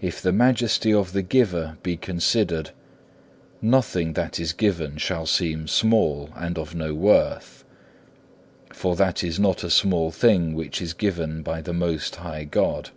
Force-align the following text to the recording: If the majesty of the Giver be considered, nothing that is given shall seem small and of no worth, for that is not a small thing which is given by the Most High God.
If 0.00 0.22
the 0.22 0.32
majesty 0.32 0.94
of 0.94 1.12
the 1.12 1.20
Giver 1.20 1.76
be 1.82 1.98
considered, 1.98 2.70
nothing 3.60 4.14
that 4.14 4.40
is 4.40 4.54
given 4.54 4.96
shall 4.96 5.26
seem 5.26 5.68
small 5.68 6.30
and 6.36 6.56
of 6.56 6.74
no 6.74 6.94
worth, 6.94 7.62
for 8.72 8.96
that 8.96 9.22
is 9.22 9.38
not 9.38 9.62
a 9.62 9.68
small 9.68 10.10
thing 10.10 10.54
which 10.54 10.80
is 10.80 10.94
given 10.94 11.42
by 11.42 11.60
the 11.60 11.74
Most 11.74 12.16
High 12.16 12.44
God. 12.44 12.88